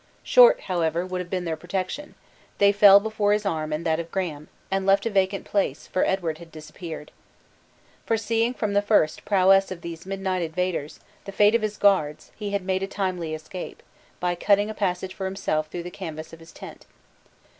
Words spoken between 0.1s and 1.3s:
Short, however, would have